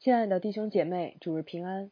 [0.00, 1.90] 亲爱的弟兄姐妹，主日平安。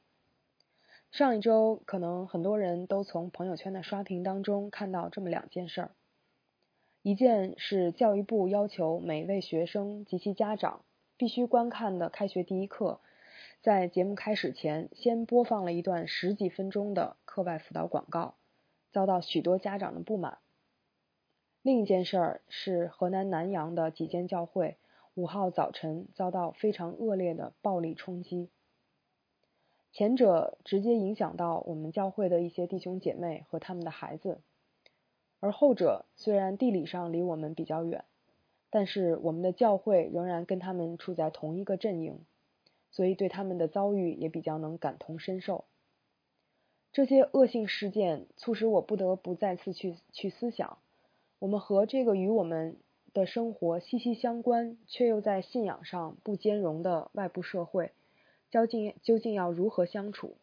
[1.11, 5.91] 上一周，可能很多人都从朋友圈的刷屏当中看到这么两件事儿：
[7.03, 10.85] 一件是教育部要求每位学生及其家长
[11.17, 13.01] 必须观看的开学第一课，
[13.61, 18.37] 在节目开始前先播放了一段十几分钟的课外辅导广告，
[18.93, 20.39] 遭到许多家长的不满；
[21.61, 24.77] 另一件事儿是河南南阳的几间教会。
[25.17, 28.51] 五号早晨遭到非常恶劣的暴力冲击，
[29.91, 34.43] 前者直接影响到我们教会的一些弟兄姐妹和他们的孩子，
[35.41, 38.05] 而后者虽然地理上离我们比较远，
[38.69, 42.21] 但是我们的教会仍然跟他们处在同一个阵营，
[42.91, 45.65] 所以对他们的遭遇也比较能感同身受。
[46.93, 50.77] 这些恶性事件促使我不得不再次去去思想，
[51.39, 52.77] 我们和这个与我们。
[53.17, 57.93] 的生活息息相关，却又在信仰上不兼容的外部社会，
[58.51, 60.37] 究竟究竟要如何相处？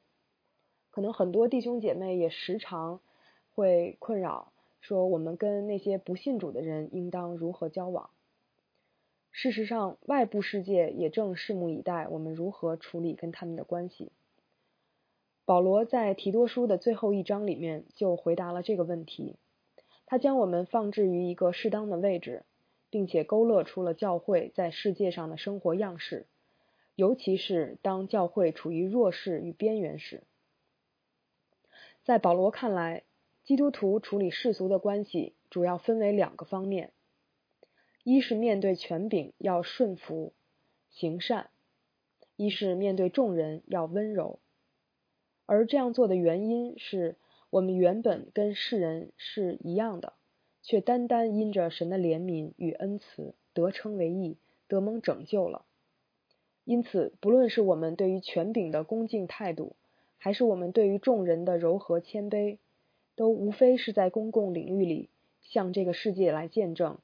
[0.89, 3.00] 可能很多弟兄姐妹也时常
[3.53, 8.09] 会困扰，说我们跟那些不信主的人应当如何交往？
[9.30, 14.12] 事实上，外部世界也正拭目以待我们如何处理跟他们的关系。
[15.45, 19.36] 保罗在提多书的最后一章里面就回答了这个问题，
[20.08, 22.44] 他将我们放置于一个适当的位置。
[22.94, 26.27] 并且勾勒出了教会在世界上的生活样式，
[26.94, 30.22] 尤其是当教会处于弱势与边缘时。
[32.03, 33.02] 在保罗看来，
[33.44, 36.91] 基督徒处理世俗的关系主要分为两个方面：
[38.03, 40.33] 一是面对权柄要顺服
[40.91, 41.47] 行善；
[42.35, 44.38] 一是面对众人要温柔。
[45.47, 47.16] 而这样做的原因是
[47.50, 50.13] 我们原本跟世人是一样的。
[50.64, 55.66] 却单单因着神的怜悯与恩慈得称为义，得蒙拯救了。
[56.64, 59.75] 因此，不论是我们对于权柄的恭敬态度，
[60.17, 62.58] 还是我们对于众人的柔和谦卑，
[63.16, 65.09] 都无非是在公共领域里
[65.41, 66.97] 向这个世界来见证：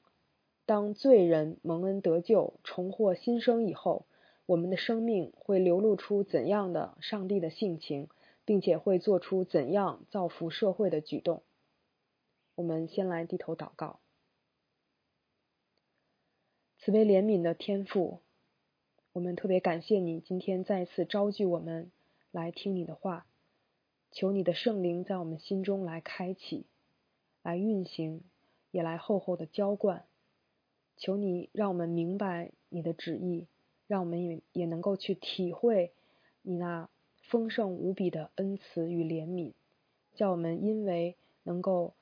[0.64, 4.06] 当罪人蒙恩得救、重获新生以后，
[4.46, 8.08] 我们的生命会流露出怎样的上帝的性情，
[8.46, 11.42] 并且会做出怎样造福社会的举动。
[12.60, 14.00] 我们先来低头祷告，
[16.78, 18.20] 慈悲怜悯的天父，
[19.14, 21.90] 我们特别感谢你今天再次召聚我们
[22.30, 23.24] 来听你的话，
[24.12, 26.66] 求你的圣灵在我们心中来开启、
[27.42, 28.20] 来运行，
[28.72, 30.04] 也来厚厚的浇灌。
[30.98, 33.46] 求你让我们明白你的旨意，
[33.86, 35.94] 让我们也也能够去体会
[36.42, 36.90] 你那
[37.22, 39.54] 丰盛无比的恩慈与怜悯，
[40.14, 41.94] 叫我们因为能够。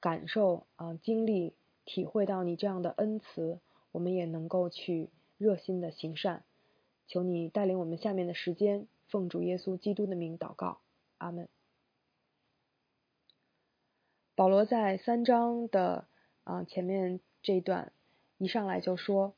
[0.00, 3.60] 感受啊，经历、体会到你这样的恩慈，
[3.92, 6.44] 我们也能够去热心的行善。
[7.06, 10.80] 求你带领我们下面的时间，奉主耶稣基督的名祷告，
[11.18, 11.48] 阿门。
[14.34, 16.06] 保罗在三章的
[16.44, 17.92] 啊前面这段
[18.38, 19.34] 一上来就说，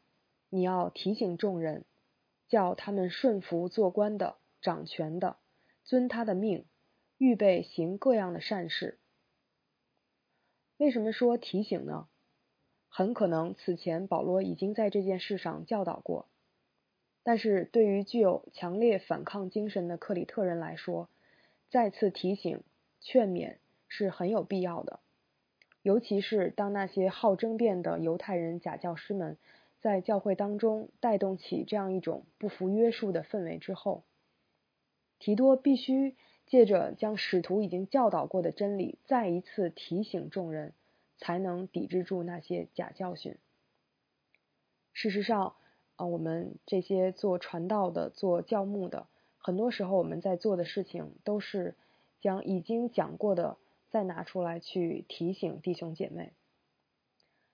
[0.49, 1.85] 你要提醒众人，
[2.49, 5.37] 叫他们顺服做官的、掌权的，
[5.85, 6.65] 遵他的命，
[7.17, 8.99] 预备行各样的善事。
[10.79, 12.09] 为什么说提醒呢？
[12.89, 16.27] 很可能此前保罗已经在这件事上教导过，
[17.25, 21.09] 但是对于具有强烈反抗精神的克里特人来说，
[21.69, 22.63] 再次提醒、
[23.01, 23.57] 劝勉
[23.89, 25.01] 是很有必要的。
[25.83, 29.37] 尤其是当那些好争辩的犹太人假教师们
[29.81, 34.05] 在教会当中带动起这样一种不服约束的氛围之后，
[35.19, 36.17] 提多必须。
[36.49, 40.73] 借着将使徒已经教导过的真理再一次提醒众人，
[41.19, 43.37] 才能抵制住那些假教训。
[44.95, 45.55] 事实上，
[45.97, 51.77] 啊，我们这些做传道的、做教牧的，很多时候我们在做的事情都是
[52.21, 53.59] 将已经讲过的
[53.91, 56.33] 再拿出来去提醒弟兄姐妹。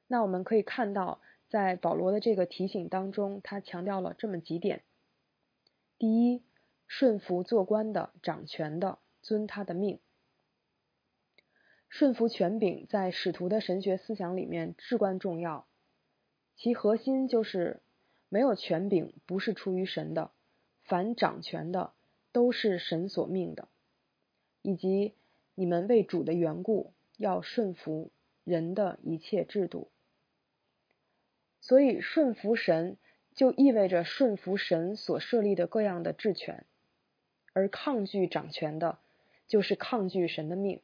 [0.06, 4.82] 那我们可以看到，在保罗的这个提醒当中，他强调了这么几点：
[5.99, 6.43] 第一。
[6.86, 9.98] 顺服做官的、掌权的，遵他的命。
[11.88, 15.66] 顺服权柄在使徒的神学思想里面至关重要，
[16.56, 17.81] 其核心就是
[18.28, 20.32] 没有权柄不是出于神的，
[20.82, 21.92] 凡掌权的
[22.32, 23.69] 都是神所命的，
[24.62, 25.14] 以及
[25.54, 28.10] 你们为主的缘故要顺服
[28.42, 29.90] 人的一切制度。
[31.60, 32.98] 所以顺服神
[33.34, 36.66] 就意味着顺服神所设立的各样的治权。
[37.54, 38.98] 而抗拒掌权的，
[39.48, 40.82] 就是抗拒神的命。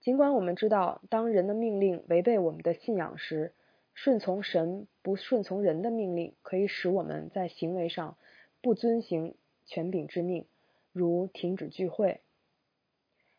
[0.00, 3.52] 尽管我们知道，当人的命令违背我们的信仰时，
[3.92, 8.16] 顺从神不顺从人的命令，可以使我们在行为上
[8.62, 9.34] 不遵行
[9.66, 10.46] 权柄之命，
[10.92, 12.20] 如停止聚会。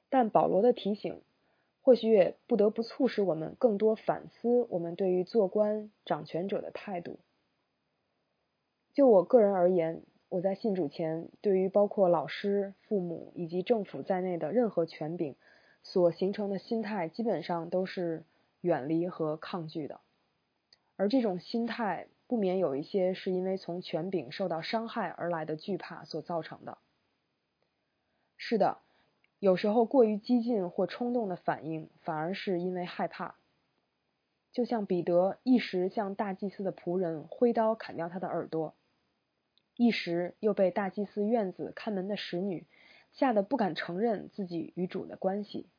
[0.10, 1.22] 但保罗的提醒，
[1.82, 7.20] 或许也不得不促使我们更多反思我们对于做官掌权者的态度。
[8.94, 15.36] 就我个人而言，我在信主前，对于包括老师、父母以及政府在内的任何权柄
[15.84, 18.24] 所形成的心态，基本上都是
[18.62, 20.00] 远离和抗拒的。
[20.96, 26.78] 而这种心态，不免有一些是因为从权柄受到伤害而来的惧怕所造成的。
[28.38, 28.78] 是的。
[29.40, 33.36] 有时候过于激进或冲动的反应，反而是因为害怕。
[34.52, 38.76] 就像彼得一时向大祭司的仆人挥刀砍掉他的耳朵，
[39.80, 42.68] 一时又被大祭司院子看门的使女
[43.14, 45.70] 吓得不敢承认自己与主的关系。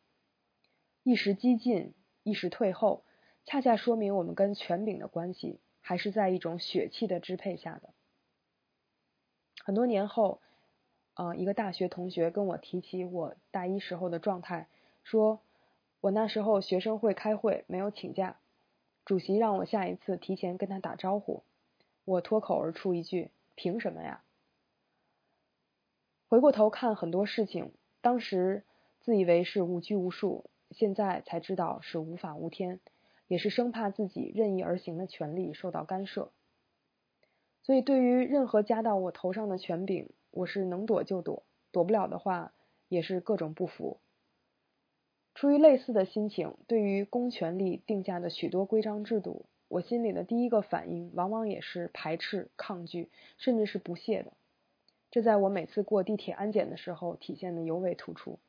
[1.02, 1.93] 一时激进，
[2.23, 3.05] 一时退后，
[3.44, 7.91] 恰恰说明我们跟权柄的关系还是在一种血气的支配下的。
[9.62, 10.41] 很多年后。
[11.14, 14.69] 呃，一个大学同学跟我提起我大一时候的状态，
[15.02, 15.43] 说
[16.00, 18.38] 我那时候学生会开会没有请假，
[19.05, 21.43] 主席让我下一次提前跟他打招呼，
[22.06, 24.25] 我脱口而出一句：“凭什么呀？”
[26.29, 28.65] 回过头看很多事情，当时
[29.01, 32.81] 自以为是无拘无束，现在才知道是无法无天，
[33.27, 36.33] 也是生怕自己任意而行的权利受到干涉。
[37.62, 42.55] 所以，对于任何加到我头上的权柄，我是能躲就躲，躲不了的话，
[42.89, 44.01] 也是各种不服。
[45.35, 53.09] 出于类似的心情，对于公权力定下的许多规章制度，我心里的第一个反应，往往也是排斥、抗拒，
[53.39, 54.33] 甚至是不屑的。
[55.13, 58.41] 这在我每次过地铁安检的时候，体现的尤为突出。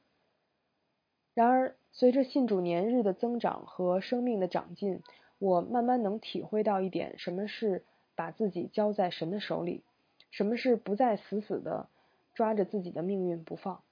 [1.36, 5.04] 然而，随着信主年日的增长和生命的长进，
[5.38, 7.86] 我慢慢能体会到一点，什么是
[8.16, 9.84] 把自己交在神的手里。
[10.32, 11.88] 什么是不再死死的
[12.34, 13.84] 抓着自己的命运不放？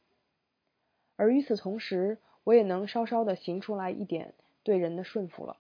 [1.16, 4.34] 而与此同时，我也能稍稍的行出来一点
[4.64, 5.58] 对人的顺服了。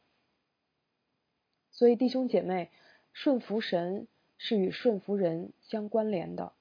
[1.71, 2.69] 所以，弟兄姐妹，
[3.13, 4.07] 顺服神
[4.37, 6.53] 是与顺服人相关联的，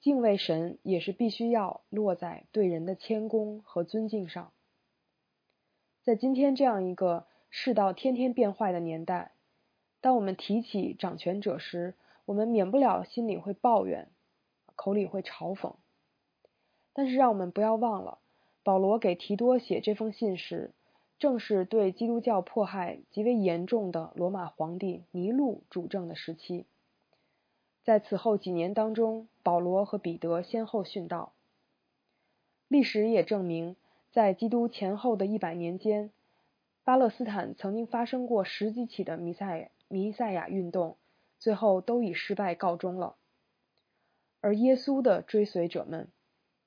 [0.00, 4.52] 敬畏神也是必须要落在对人的谦恭和尊敬上。
[6.02, 9.32] 在今天这样一个世道天天变坏的年代，
[10.00, 11.94] 当我们提起掌权者时，
[12.26, 14.10] 我们免不了心里会抱怨，
[14.76, 15.76] 口里会嘲讽，
[16.92, 18.18] 但是让我们不要忘了，
[18.62, 20.72] 保罗给提多写这封信时，
[21.18, 26.66] 正是对基督教迫害极为严重的罗马皇帝尼禄主政的时期。
[27.82, 31.32] 在此后几年当中，保罗和彼得先后殉道。
[32.68, 33.76] 历史也证明，
[34.10, 36.10] 在基督前后的一百年间，
[36.82, 40.96] 巴勒斯坦曾经发生过十几起的弥赛弥赛亚运动。
[41.36, 43.16] 最后都以失败告终了。
[44.40, 46.08] 而耶稣的追随者们，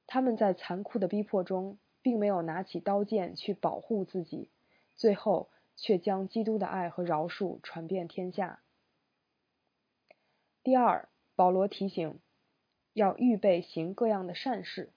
[0.06, 4.48] 他们在残酷的逼迫中，并没有拿起刀剑去保护自己，
[4.96, 8.62] 最后却将基督的爱和饶恕传遍天下。
[10.64, 12.18] 第二，保罗提醒
[12.94, 14.90] 要预备行各样的善事。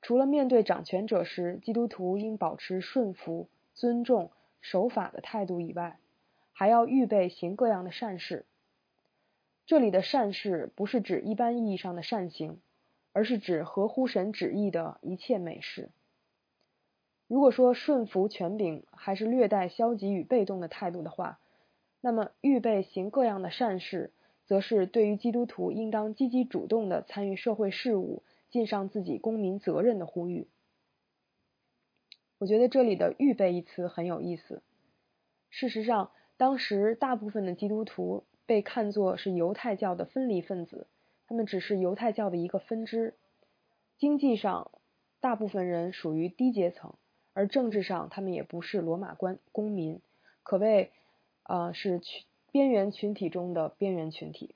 [0.00, 4.30] 除了面对掌权者时，基督徒应保持顺服、尊重、
[4.62, 5.98] 守法的态度以外。
[6.54, 8.46] 还要预备行各样的善事。
[9.66, 12.58] 这里的善事不是指一般意义上的善行，
[13.12, 15.90] 而是指合乎神旨意的一切美事。
[17.28, 21.38] 如果说顺服权柄还是略带消极与被动的态度的话，
[22.00, 24.12] 那么预备行各样的善事，
[24.44, 30.48] 则是对于基督徒应当积极主动的参与社会事务、尽上自己公民责任的呼吁。
[32.38, 34.62] 我觉得这里的“预备”一词很有意思。
[35.48, 40.88] 事实上，当时，大部分的基督徒被看作是犹太教的分离分子，
[41.32, 43.14] 他们只是犹太教的一个分支。
[43.96, 44.70] 经济上，
[45.18, 46.92] 大部分人属于低阶层，
[47.32, 50.02] 而政治上，他们也不是罗马官公民，
[50.42, 50.92] 可谓
[51.44, 54.54] 呃是群边缘群体中的边缘群体。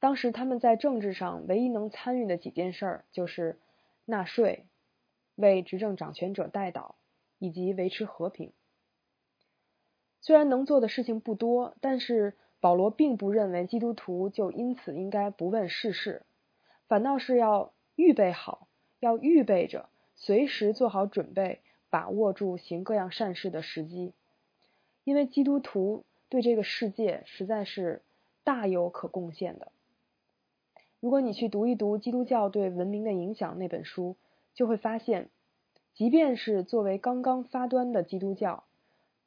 [0.00, 3.58] 当时他们在政治上唯一能参与的几件事儿，就是
[4.04, 4.66] 纳税、
[5.34, 6.96] 为执政掌权者代祷，
[7.38, 8.52] 以及维持和平。
[10.20, 16.22] 虽然能做的事情不多，但是保罗并不认为基督徒就因此应该不问世事，
[16.86, 18.68] 反倒是要预备好，
[19.00, 21.58] 要预备着，随时做好准备，
[21.90, 24.12] 把握住行各样善事的时机。
[25.02, 28.02] 因为基督徒对这个世界实在是
[28.44, 29.72] 大有可贡献的。
[31.00, 34.14] 如果你去读一读《基督教对文明的影响》那本书，
[34.54, 35.30] 就会发现，
[35.94, 38.62] 即便是作为刚刚发端的基督教。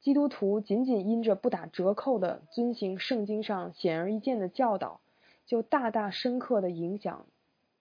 [0.00, 5.00] 基督徒仅仅因着不打折扣的遵行圣经上显而易见的教导，
[5.46, 7.26] 就大大深刻的影响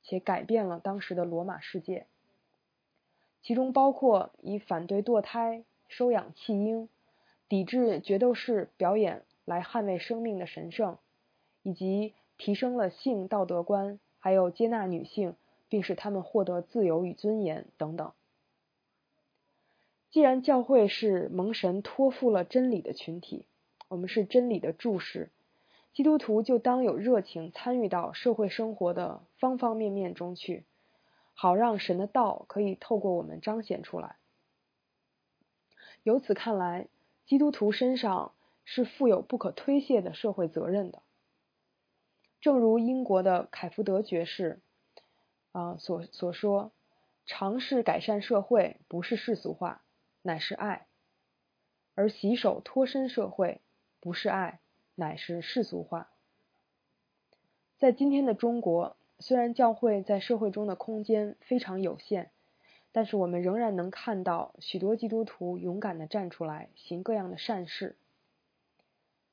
[0.01, 2.07] 且改变了当时的罗马世界，
[3.43, 6.89] 其中包括以反对堕胎、收养弃婴、
[7.47, 10.97] 抵制决斗士表演来捍卫生命的神圣，
[11.61, 15.35] 以及提升了性道德观，还有接纳女性，
[15.69, 18.11] 并使他们获得自由与尊严等等。
[20.15, 23.47] 既然教会是蒙神托付了真理的群体，
[23.89, 25.29] 我们是真理的注释，
[25.91, 30.63] 基督徒就当有热情参与到社会生活的方方面面中去，
[31.33, 34.15] 好让神的道可以透过我们彰显出来。
[36.03, 36.87] 由此看来，
[37.25, 38.31] 基督徒身上
[38.63, 41.01] 是负有不可推卸的社会责任的。
[42.39, 44.61] 正如英国的凯福德爵士
[45.51, 46.71] 啊所所说
[47.27, 49.81] ：“尝试改善社会不是世俗化。”
[50.25, 50.87] 乃是爱，
[51.93, 53.61] 而洗手脱身社会
[53.99, 54.59] 不是爱，
[54.95, 56.09] 乃是世俗化。
[57.77, 62.31] 在今天的中国，虽然教会在社会中的空间非常有限，
[62.91, 67.95] 但是我们仍然能看到许多基督徒勇敢的站出来行各样的善事，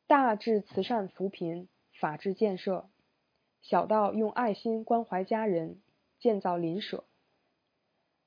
[0.07, 1.69] 大至慈善扶贫、
[1.99, 2.91] 法治建设，
[3.63, 5.81] 小到用爱心关怀家人、
[6.19, 7.05] 建造邻舍。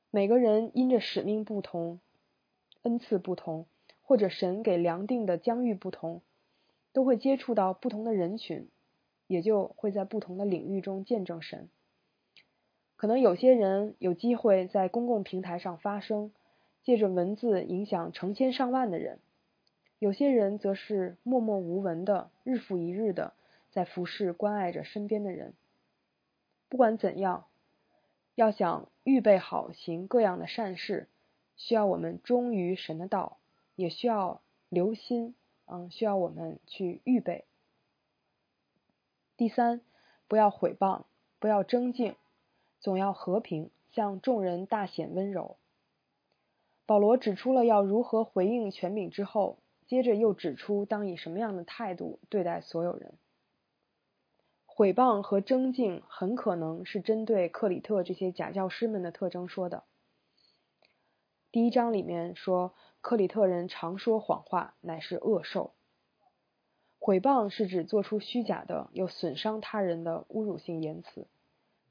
[0.10, 2.00] 每个人因着使命不同。
[2.86, 3.66] 恩赐不同，
[4.04, 6.22] 或者神给量定的疆域不同，
[6.94, 8.70] 都会接触到不同的人群，
[9.26, 11.68] 也就会在不同的领域中见证神。
[12.96, 16.32] 可能有些人有机会在公共平台上发声，
[16.84, 19.18] 借着文字影响成千上万的人；
[19.98, 23.34] 有些人则是默默无闻的，日复一日的
[23.72, 25.56] 在服侍、关爱着身边的人。
[26.70, 27.48] 不管怎样，
[28.36, 31.08] 要想预备好行各样的善事。
[31.58, 33.38] 需要我们忠于神的道，
[33.76, 35.36] 也需要留心，
[35.66, 37.46] 嗯，需要我们去预备。
[39.38, 39.82] 第三，
[40.28, 41.04] 不要毁谤，
[41.40, 42.16] 不要争竞，
[42.80, 45.58] 总要和平，向众人大显温柔。
[46.86, 49.58] 保罗指出了要如何回应权柄之后，
[49.88, 53.14] 接着又指出当以什么样的态度对待所有人。
[54.66, 59.84] 毁谤和争竞很可能是针对克里特这些假教师们的特征说的。
[61.56, 65.72] 第一章里面说，克里特人常说谎话，乃是恶兽。
[67.00, 71.28] 毁谤是指做出虚假的、又损伤他人的侮辱性言辞；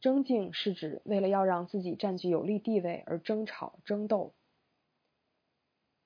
[0.01, 4.35] 争竞是指为了要让自己占据有利地位而争吵、争斗。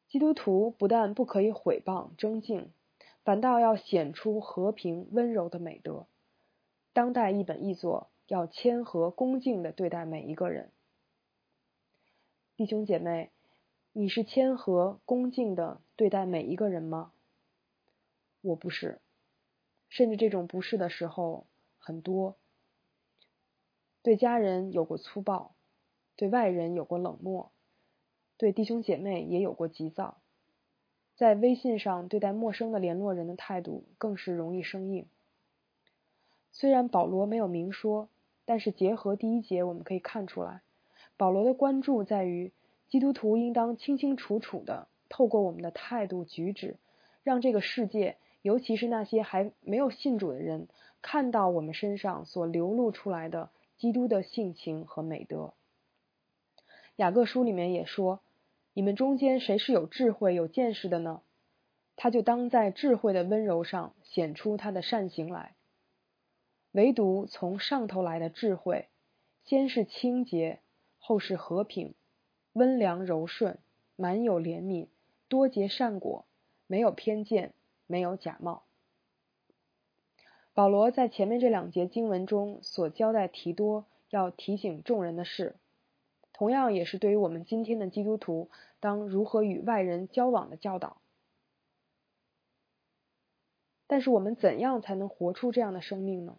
[0.06, 2.70] 基督徒不但不可以毁谤、争竞，
[3.24, 6.06] 反倒要显出和平、温柔的美德。
[6.92, 10.70] 当代一本译作要谦和、恭敬的对待每一个人，
[12.54, 13.32] 弟兄姐妹。
[14.00, 17.10] 你是谦和恭敬的对待每一个人吗？
[18.42, 19.00] 我不是，
[19.88, 21.46] 甚至这种不是的时候
[21.80, 22.36] 很多。
[24.02, 25.56] 对家人有过粗暴，
[26.14, 27.50] 对外人有过冷漠，
[28.36, 30.18] 对弟兄姐妹也有过急躁，
[31.16, 35.08] 在微信上对待陌生的联络人的态度更是容易生硬。
[36.52, 38.08] 虽然保罗没有明说，
[38.44, 40.62] 但是结合第一节我们可以看出来，
[41.16, 42.52] 保罗的关注在于。
[42.88, 46.78] 基督徒应当清清楚楚的透过我们的态度举止，
[47.22, 50.68] 让这个世界，尤其是那些还没有信主的人，
[51.02, 55.52] 看到我们身上所流露出来的基督的性情和美德。
[56.96, 58.20] 雅各书里面也说
[58.72, 61.20] ：“你们中间谁是有智慧、有见识的呢？
[61.94, 65.54] 他就当在智慧的温柔上显出他的善行来。
[66.72, 68.88] 唯独从上头来的智慧，
[69.44, 70.60] 先是清洁，
[70.98, 71.94] 后是和平。”
[72.58, 73.56] 温良柔顺，
[73.94, 74.88] 满有怜悯，
[75.28, 76.24] 多结善果，
[76.66, 77.54] 没有偏见，
[77.86, 78.64] 没有假冒。
[80.52, 85.54] 保罗在前面这两节经文中所交代提多要提醒众人的事，
[86.32, 88.50] 同样也是对于我们今天的基督徒
[88.80, 90.96] 当如何与外人交往的教导。
[93.86, 96.36] 但是我们怎样才能活出这样的生命呢？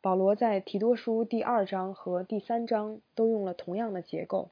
[0.00, 4.50] 保罗在提多书第二章和第三章都用了同样的结构。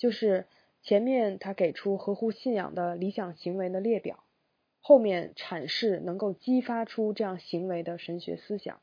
[0.00, 0.46] 就是
[0.82, 4.24] 前面他给出合乎信仰的理想行为的列表，
[4.80, 8.80] 后面阐释能够激发出这样行为的神学思想。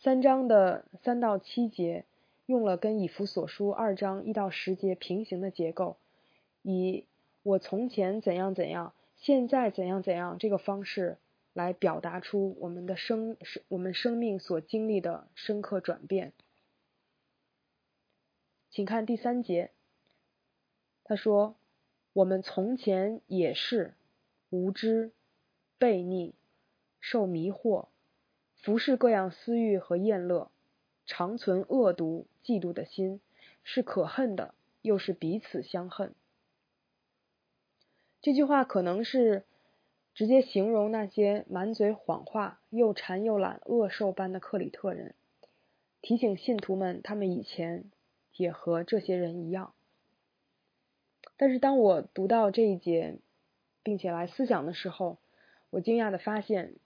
[0.00, 2.06] 三章的三到七节
[2.46, 5.98] 用了跟以弗所书二章一到十节平行的结构，
[6.62, 7.04] 以
[7.42, 11.18] 我从前怎样怎样，现在怎样怎样这个方式
[11.52, 13.36] 来表达出我们的生
[13.68, 16.32] 我们生命所经历的深刻转变。
[18.76, 19.70] 请看第三节，
[21.02, 21.56] 他说
[22.12, 23.94] ：“我们从前也是
[24.50, 25.12] 无知、
[25.78, 26.34] 悖逆、
[27.00, 27.86] 受迷惑、
[28.54, 30.50] 服侍各样私欲和厌乐，
[31.06, 33.22] 常存恶毒、嫉妒的心，
[33.64, 34.52] 是可恨的，
[34.82, 36.14] 又是彼此相恨。
[38.20, 39.44] 这句话可能是
[40.12, 45.14] 直接形容那些满嘴谎话、又馋又懒、恶兽般的克里特人，
[46.02, 47.90] 提醒信徒们，他们以前
[48.36, 49.74] 也和这些人一样。
[51.36, 53.18] 但是当我读到这一节，
[53.82, 55.18] 并且来思想的时候，
[55.70, 56.76] 我惊讶的发现，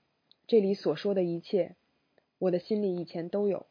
[0.46, 1.76] 这里所说的一切，
[2.38, 3.66] 我的心里以前都有。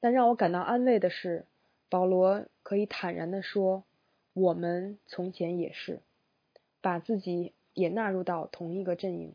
[0.00, 1.46] 但让我感到安慰的是，
[1.88, 3.84] 保罗可以坦然的说
[4.32, 6.00] ：“我们从前也是，
[6.80, 9.34] 把自己也纳入到同一个阵营。”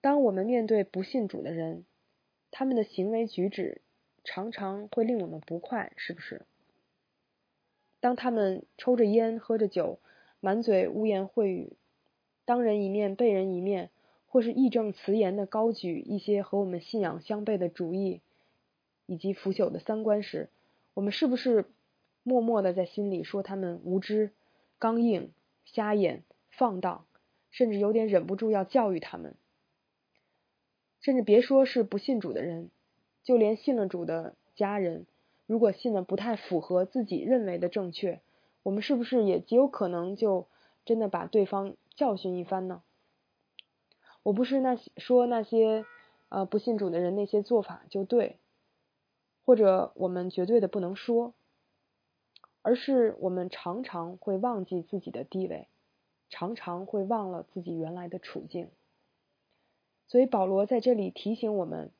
[0.00, 1.84] 当我们面对不信主的人，
[2.50, 3.82] 他们的行为举止
[4.24, 6.42] 常常会令我们不快，是不是？
[8.00, 9.98] 当他们抽着烟、喝着酒，
[10.40, 11.76] 满嘴污言秽语，
[12.44, 13.90] 当人一面背人一面，
[14.26, 18.20] 或是义正辞严的高举一些和我们信仰相悖的主义
[19.06, 20.48] 以及腐朽的三观时，
[20.94, 21.66] 我们是不是
[22.22, 24.32] 默默的在心里说他们无知、
[24.78, 25.32] 刚硬、
[25.64, 27.06] 瞎眼、放荡，
[27.50, 29.34] 甚至有点忍不住要教育他们？
[31.00, 32.70] 甚至别说是不信主的人，
[33.22, 35.06] 就连信了主的家人。
[35.46, 38.20] 如果信的不太符合自己认为的正确，
[38.62, 40.46] 我们是不是也极有可能就
[40.84, 42.82] 真的把对方教训一番呢？
[44.22, 45.84] 我不是那些说那些
[46.28, 48.36] 呃不信主的人那些做法就对，
[49.44, 51.34] 或者我们绝对的不能说，
[52.62, 55.66] 而是我们常常会忘记自己的地位，
[56.28, 58.68] 常常会忘了自己原来的处境。
[60.06, 61.90] 所以保罗在这里提醒我们，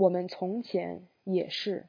[0.00, 1.06] 我们从前。
[1.24, 1.86] 也是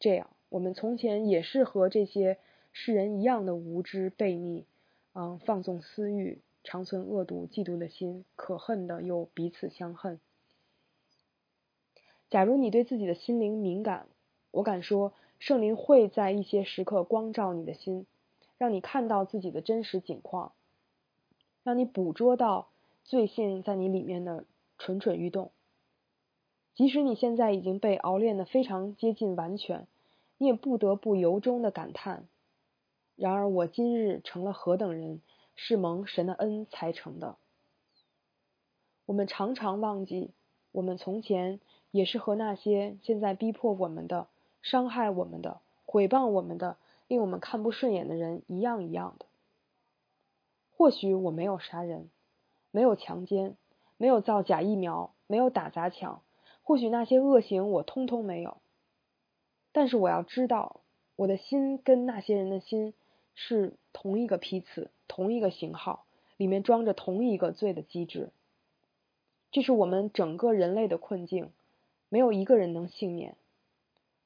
[0.00, 2.38] 这样，我们从前也是和这些
[2.72, 4.64] 世人一样的无知、悖逆，
[5.12, 10.18] 嗯，放纵私欲，长存恶毒、嫉妒的心，可恨的又彼此相恨。
[12.30, 14.08] 假如你对自己的心灵敏感，
[14.50, 18.06] 我敢说，圣灵会在一些时刻光照你的心，
[18.56, 20.54] 让你看到自己的真实景况，
[21.62, 22.70] 让你捕捉到
[23.04, 24.44] 罪性在你里面的
[24.78, 25.52] 蠢蠢欲动。
[26.78, 29.88] 即使你现在已经被熬炼的非常接近完全，
[30.36, 32.28] 你也不得不由衷的感叹：
[33.16, 35.20] 然而我今日成了何等人，
[35.56, 37.36] 是蒙神的恩才成的。
[39.06, 40.30] 我们常常忘记，
[40.70, 41.58] 我们从前
[41.90, 44.28] 也是和那些现在逼迫我们的、
[44.62, 46.76] 伤害我们的、毁谤我们的、
[47.08, 49.26] 令我们看不顺眼的人一样一样的。
[50.76, 52.08] 或许我没有杀人，
[52.70, 53.56] 没有强奸，
[53.96, 56.22] 没有造假疫苗，没有打砸抢。
[56.68, 58.58] 或许那些恶行我通通没有，
[59.72, 60.82] 但是我要知道，
[61.16, 62.92] 我的心跟那些人的心
[63.34, 66.04] 是同一个批次、同一个型号，
[66.36, 68.28] 里面装着同一个罪的机制。
[69.50, 71.52] 这是我们整个人类的困境，
[72.10, 73.38] 没有一个人能幸免。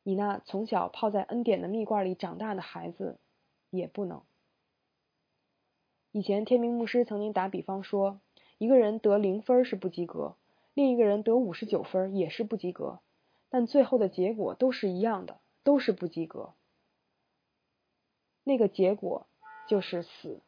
[0.03, 3.19] 你那从小泡在恩典的蜜罐里长大的孩子，
[3.71, 4.21] 也不能。
[6.11, 8.19] 以前天明牧师曾经打比方说，
[8.59, 10.35] 一个人得零分是不及格。
[10.75, 13.01] 另一个人得五十九分也是不及格，
[13.51, 16.55] 但最后的结果都是一样的，都是不及格。
[18.45, 19.27] 那个结果
[19.69, 20.41] 就是死，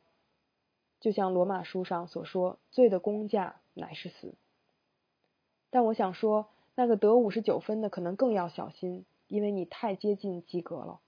[1.01, 4.35] 就像罗马书上所说：“罪的工价乃是死。”
[5.71, 11.01] 但我想说，那个得五十九分的可能更要小心，因为你太接近及格了。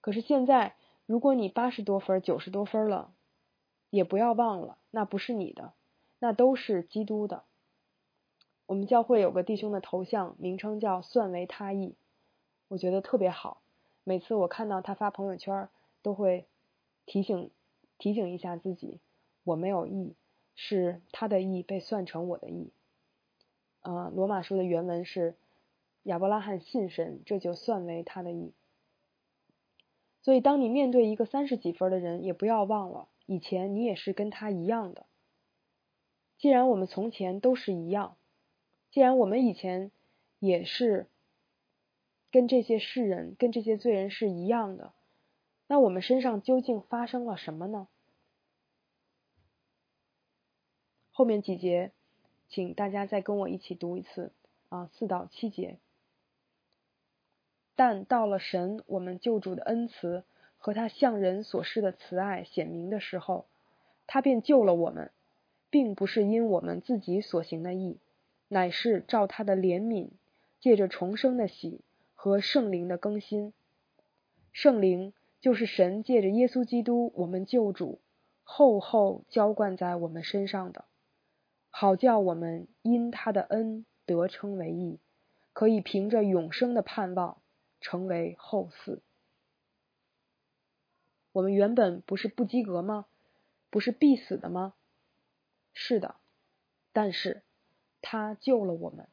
[0.00, 0.76] 可是现在，
[1.06, 3.12] 如果你八十多分、九十多分了，
[3.90, 5.72] 也不要忘了，那不是你的。
[6.20, 7.42] 那都是基督的。
[8.66, 11.96] 我们教会有个弟兄的头像，名称叫“算为他意”，
[12.68, 13.60] 我觉得特别好。
[14.04, 15.68] 每次我看到他发朋友圈，
[16.02, 16.46] 都会
[17.04, 17.50] 提醒
[17.98, 19.00] 提醒一下自己：
[19.42, 20.14] 我没有意，
[20.54, 22.70] 是他的意被算成我的意。
[23.82, 25.34] 呃，罗马书的原文是：
[26.04, 28.52] 亚伯拉罕信神，这就算为他的意。
[30.22, 35.06] 所以，当你面对一个三十几分的人，也不要忘了，以前你也是跟他一样的。
[36.40, 38.16] 既然我们从前都是一样，
[38.90, 39.90] 既然我们以前
[40.38, 41.06] 也是
[42.30, 44.94] 跟这些世人、跟这些罪人是一样的，
[45.66, 47.88] 那我们身上究竟发生了什么呢？
[51.10, 51.92] 后面几节，
[52.48, 54.32] 请大家再跟我一起读一次
[54.70, 55.76] 啊，四到七节。
[57.76, 60.24] 但到了神我们救主的恩慈
[60.56, 63.44] 和他向人所示的慈爱显明的时候，
[64.06, 65.10] 他便救了我们。
[65.70, 67.98] 并不是因我们自己所行的义，
[68.48, 70.10] 乃是照他的怜悯，
[70.58, 71.80] 借着重生的喜
[72.14, 73.52] 和圣灵的更新。
[74.52, 78.00] 圣灵就是神借着耶稣基督我们救主
[78.42, 80.84] 厚厚浇灌在我们身上的，
[81.70, 84.98] 好叫我们因他的恩得称为义，
[85.52, 87.38] 可以凭着永生的盼望
[87.80, 88.98] 成为后嗣。
[91.32, 93.06] 我们原本不是不及格吗？
[93.70, 94.74] 不是必死的吗？
[95.72, 96.16] 是的，
[96.92, 97.42] 但是
[98.00, 99.08] 他救了我们。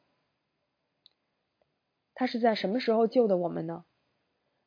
[2.14, 3.84] 他是在什么时候救的我们呢？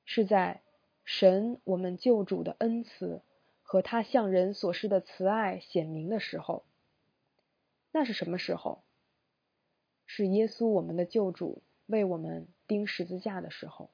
[0.05, 0.61] 是在
[1.03, 3.21] 神我们救主的恩慈
[3.61, 6.65] 和他向人所示的慈爱显明的时候。
[7.91, 8.83] 那是什么时候？
[10.05, 13.91] 是耶稣我们的救主为我们钉十字架的时候。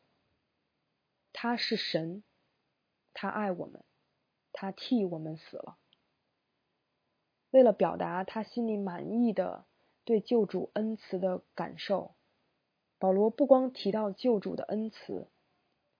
[1.33, 2.23] 他是神，
[3.13, 3.83] 他爱我们，
[4.51, 5.77] 他替我们死了。
[7.51, 9.65] 为了表达他心里满意的
[10.03, 12.12] 对救主恩慈的感受。
[12.99, 15.27] 保罗不光提到救主的恩慈，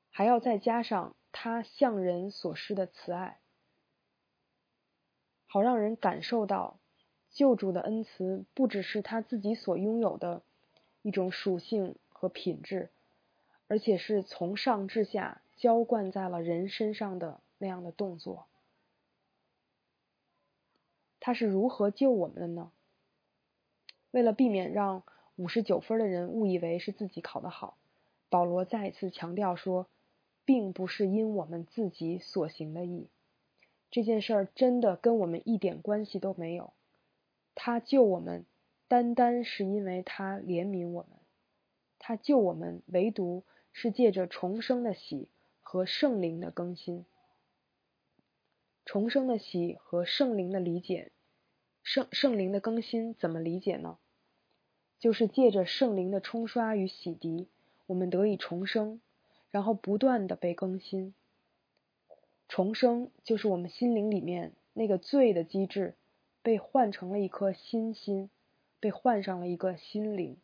[0.10, 3.40] 还要再加上他向人所施的慈爱，
[5.46, 6.80] 好让人感受到
[7.30, 10.42] 救主的恩慈不只是他自己所拥有的
[11.04, 12.90] 一种属性和品质，
[13.68, 18.48] 而且是从上至下浇灌在了人身上的那样的动作。
[21.28, 22.72] 他是如何救我们的呢？
[24.12, 25.04] 为了避免让
[25.36, 27.78] 五十九分的人误以为是自己考得好，
[28.30, 29.90] 保罗再一次强调说，
[30.46, 33.10] 并不是因我们自己所行的义，
[33.92, 36.72] 这件事儿真的跟我们一点关系都没有。
[37.56, 38.46] 他救我们，
[38.88, 41.20] 单单是因为他怜悯我们，
[42.00, 45.28] 他救我们唯独是借着重生的喜
[45.62, 47.06] 和圣灵的更新。
[48.86, 51.12] 重生的喜和圣灵的理解，
[51.88, 53.98] 圣圣灵的更新怎么理解呢？
[55.00, 57.46] 就是借着圣灵的冲刷与洗涤，
[57.86, 59.00] 我们得以重生，
[59.52, 61.14] 然后不断的被更新。
[62.50, 65.96] 重生就是我们心灵里面那个罪的机制
[66.42, 68.30] 被换成了一颗新心，
[68.82, 70.36] 被换上了一个心灵。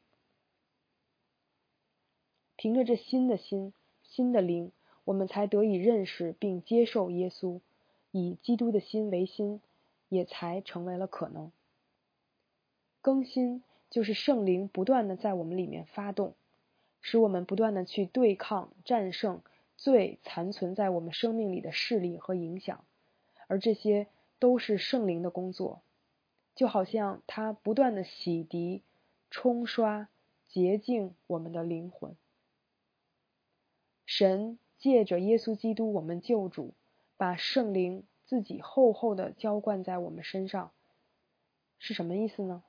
[2.55, 4.71] 凭着这新的心、新的灵，
[5.03, 7.59] 我们才得以认识并接受耶稣，
[8.11, 9.59] 以基督的心为心，
[10.13, 11.51] 也才成为了可能。
[13.01, 13.63] 更新。
[13.89, 16.33] 就是圣灵不断的在我们里面发动，
[16.99, 19.43] 使我们不断的去对抗、战胜
[19.77, 22.83] 最残存在我们生命里的势力和影响，
[23.45, 24.07] 而这些
[24.39, 25.83] 都是圣灵的工作，
[26.55, 28.81] 就好像他不断的洗涤、
[29.29, 30.09] 冲刷、
[30.47, 32.15] 洁净我们的灵魂。
[34.07, 36.73] 神借着耶稣基督，我们救主，
[37.15, 40.71] 把圣灵自己厚厚的浇灌在我们身上，
[41.79, 42.63] 是什么意思呢？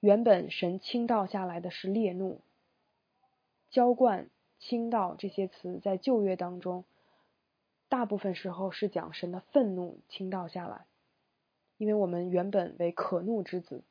[0.00, 2.40] 原本神倾倒下来的是烈怒，
[3.70, 6.84] 浇灌、倾倒这些词在旧约当中，
[7.88, 10.86] 大部分时候是讲神的愤怒倾倒下来，
[11.78, 13.82] 因为我们原本为可怒之子。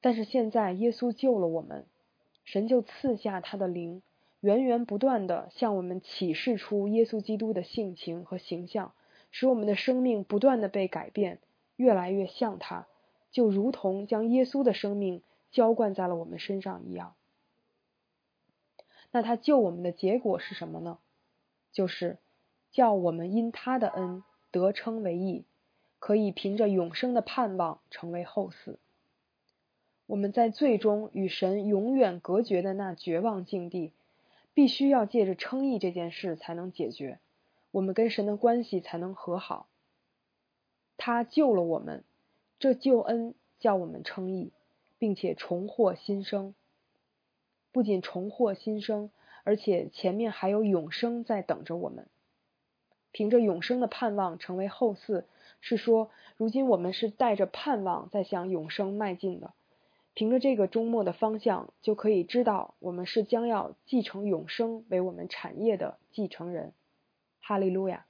[0.00, 1.86] 但是现在耶稣救了我们，
[2.44, 4.02] 神就赐下他的灵，
[4.40, 8.92] 源源不断的向我们启示出耶稣基督的性情和形象，
[9.30, 11.38] 使我们的生命不断的被改变，
[11.76, 12.86] 越来越像他。
[13.30, 17.14] 就如同将耶稣的生命浇灌在了我们身上一样，
[19.10, 20.98] 那他救我们的结果是什么呢？
[21.70, 22.18] 就是
[22.70, 25.44] 叫我们因他的恩得称为义，
[25.98, 28.76] 可以凭着永生的盼望成为后嗣。
[30.06, 33.92] 我们在最终与神永远隔绝的那绝望境地，
[34.54, 37.20] 必须要借着称义这件事才能解决，
[37.70, 39.68] 我们跟神的关系才能和好。
[40.96, 42.04] 他救了我们。
[42.60, 44.50] 这救恩叫我们称义，
[44.98, 46.56] 并且重获新生。
[47.70, 49.10] 不仅重获新生，
[49.44, 52.08] 而且前面还有永生在等着我们。
[53.12, 55.22] 凭着永生的盼望成为后嗣，
[55.60, 59.52] 是说如今我们是带着盼望在向永生迈进的。
[60.14, 66.72] 凭着这个终末的方向，就可以知道我们是将要继承永生为我们产业的继承人。
[67.48, 68.04] 哈利路亚！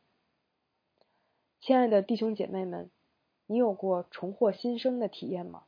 [1.61, 2.90] 亲爱的弟兄姐妹们。
[3.46, 5.62] 你有过重获新生的体验吗？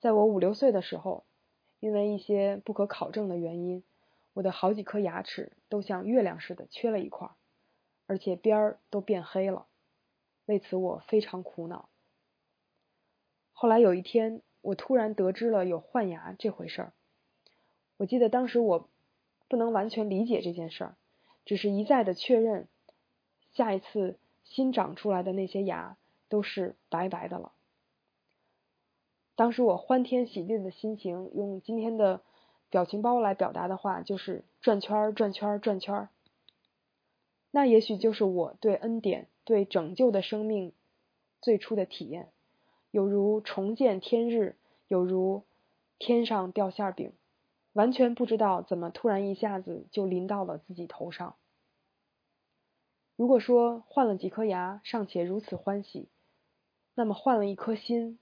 [0.00, 1.22] 在我五六岁的时候，
[1.78, 3.84] 因为一些不可考证的原因，
[4.32, 7.30] 我的好几颗牙齿都像月亮似的缺了一块，
[8.06, 9.68] 而且边儿都变黑了。
[10.46, 11.88] 为此我非常苦恼。
[13.52, 16.92] 后来有一天，我突然得知了有换牙这回事儿。
[17.96, 18.90] 我记得当时我
[19.46, 20.96] 不能完全理解这件事儿，
[21.44, 22.68] 只是一再的确认，
[23.52, 25.96] 下一次新长出来的那些牙。
[26.28, 27.52] 都是白白的了。
[29.34, 32.22] 当时我欢天喜地的心情，用今天的
[32.70, 36.08] 表情包来表达的话，就是转圈儿、转圈儿、转圈儿。
[37.50, 40.72] 那也许就是我对恩典对拯救的生命
[41.42, 42.32] 最初的体验，
[42.90, 44.56] 有如重见天日，
[44.88, 45.42] 有如
[45.98, 47.12] 天上掉馅饼，
[47.72, 51.36] 完全不知道怎么突然一下子就临到了自己头上。
[53.16, 56.08] 如果说换了几颗牙尚且如此欢喜，
[56.94, 58.18] 那么换了一颗心，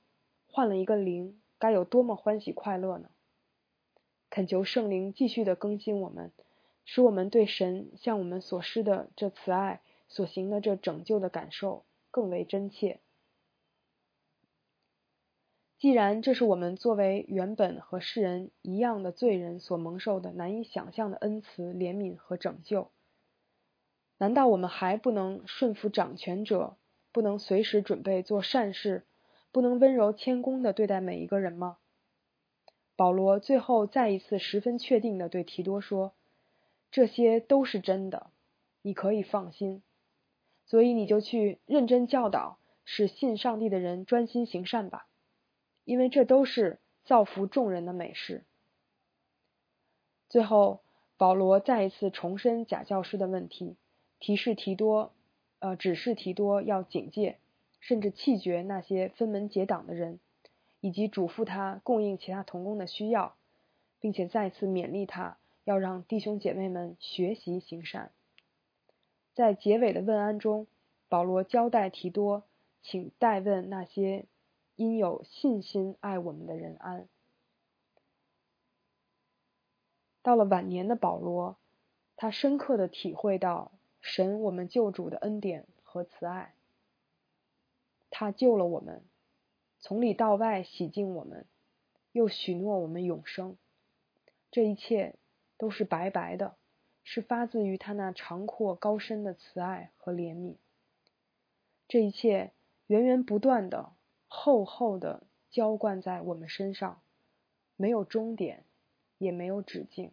[0.47, 3.09] 换了一个灵，该有多么欢喜快乐呢？
[4.29, 6.33] 恳求圣灵继续的更新我们，
[6.85, 13.01] 使我们对神向我们所施的这慈爱所行的这拯救的感受更为真切。
[15.81, 22.91] 既然这是我们作为原本和世人一样的罪人所蒙受的难以想象的恩慈、怜悯和拯救。
[24.19, 26.77] 难道我们还不能顺服掌权者，
[27.13, 29.07] 不能随时准备做善事，
[29.53, 31.79] 不能温柔谦恭的对待每一个人吗？
[32.95, 36.13] 保罗最后再一次十分确定的对提多说
[36.93, 38.27] ：“这些都是真的，
[38.83, 39.83] 你可以放心。
[40.67, 45.07] 所以你就去认真教导，使信上帝的人专心行善吧，
[45.91, 48.45] 因为这都是造福众人的美事。”
[50.31, 50.83] 最后，
[51.17, 53.75] 保罗再一次重申假教师的问题。
[54.21, 55.13] 提示提多，
[55.59, 57.39] 呃，指示提多要警戒，
[57.81, 60.21] 甚至弃绝那些分门结党的人，
[60.81, 63.35] 以及嘱咐他供应其他童工的需要，
[63.99, 68.13] 并且再次勉励他要让弟兄姐妹们学习行善。
[69.35, 70.69] 在结尾的问安中，
[71.09, 72.45] 保罗交代提多，
[72.83, 74.27] 请代问那些
[74.81, 77.07] 因有信心爱我们的人安。
[80.23, 81.59] 到了晚年的保罗，
[82.17, 83.73] 他深刻的体会到。
[84.01, 86.55] 神，我们救主的恩典和慈爱，
[88.09, 89.03] 他救了我们，
[89.81, 91.45] 从里到外洗净我们，
[92.13, 93.59] 又许诺我们永生。
[94.51, 95.17] 这一切
[95.59, 96.57] 都是白白的，
[97.05, 100.55] 是发自于他那长阔高深的慈爱和怜悯。
[101.87, 102.53] 这一切
[102.87, 103.93] 源源不断的、
[104.33, 107.03] 厚厚的浇灌在我们身上，
[107.77, 108.65] 没有终点，
[109.19, 110.13] 也没有止境。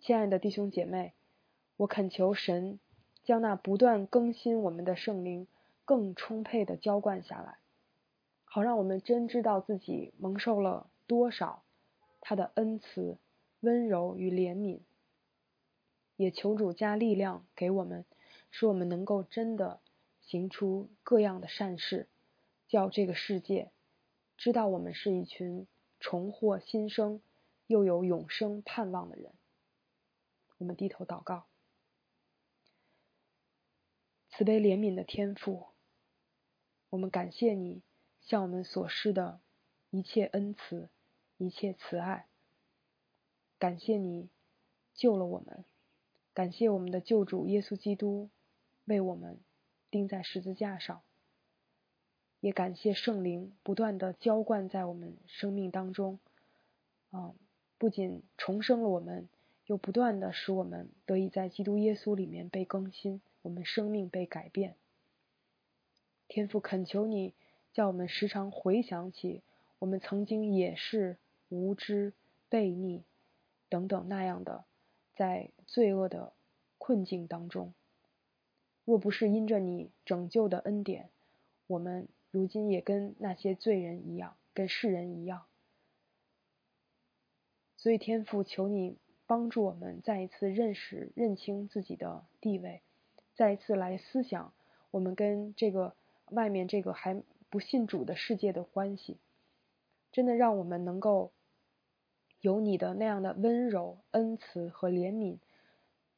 [0.00, 1.14] 亲爱的弟兄姐妹。
[1.76, 2.78] 我恳求神
[3.24, 5.46] 将那不断更新我们的圣灵
[5.86, 7.56] 更充沛的浇灌下来，
[8.44, 11.62] 好让我们真知道自己蒙受了多少
[12.20, 13.16] 他的恩慈、
[13.60, 14.80] 温柔与怜悯。
[16.16, 18.04] 也求主加力量给我们，
[18.50, 19.80] 使我们能够真的
[20.20, 22.08] 行出各样的善事，
[22.70, 23.72] 叫这个世界
[24.36, 25.66] 知道我们是一群
[25.98, 27.20] 重获新生
[27.66, 29.34] 又有永生盼望的人。
[30.56, 31.48] 我们低头祷告。
[34.30, 35.66] 慈悲怜悯的天赋，
[36.90, 37.82] 我们感谢你
[38.20, 39.40] 向我们所施的
[39.90, 40.88] 一切恩慈、
[41.38, 42.28] 一切慈爱。
[43.58, 44.30] 感谢你
[44.94, 45.64] 救了我们，
[46.32, 48.30] 感谢我们的救主耶稣基督
[48.84, 49.40] 为我们
[49.90, 51.02] 钉在十字架上，
[52.40, 56.18] 也感谢圣灵不断的浇灌在我们生命当中，
[57.10, 57.34] 啊，
[57.78, 59.28] 不仅重生了我们，
[59.66, 63.20] 又不断的使我们得以在基督耶稣里面被更新。
[63.42, 64.74] 我们生命被改变，
[66.28, 67.32] 天父恳求你，
[67.72, 69.42] 叫我们时常回想起
[69.78, 71.16] 我们曾经也是
[71.48, 72.12] 无知、
[72.50, 73.02] 悖逆
[73.70, 74.64] 等等那样的，
[75.16, 76.34] 在罪恶的
[76.76, 77.72] 困境当中。
[78.84, 81.08] 若不是因着你拯救的恩典，
[81.66, 85.46] 我们如今也跟那些罪人一样，跟世人一样。
[87.76, 92.82] 所以天父，求你帮助我们再一次认识、认清自己的地位。
[93.34, 94.52] 再一次来思想
[94.90, 99.18] 我们跟这个外面这个还不信主的世界的关系，
[100.12, 101.32] 真的让我们能够
[102.40, 105.38] 有你的那样的温柔、恩慈和怜悯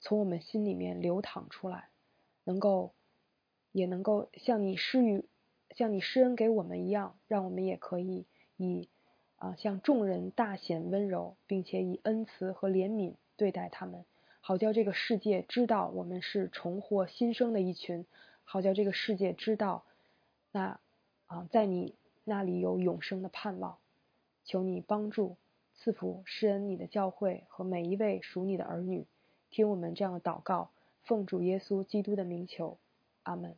[0.01, 1.91] 从我们心里面流淌出来，
[2.43, 2.93] 能够
[3.71, 5.25] 也能够像你施予、
[5.75, 8.89] 像你施恩给我们一样，让我们也可以以
[9.37, 14.05] 啊向众人大显温柔，并且以恩慈和怜悯对待他们。
[14.41, 18.07] 好叫这个世界知道我们是重获新生的一群，
[18.45, 19.85] 好叫这个世界知道，
[20.51, 20.81] 那
[21.27, 23.79] 啊，在你那里有永生的盼望。
[24.45, 25.37] 求你帮助
[25.77, 29.07] 赐福施恩你的教会和每一位属你的儿女，
[29.51, 30.71] 听我们这样的祷告，
[31.05, 32.79] 奉主耶稣基督的名求，
[33.23, 33.55] 阿门。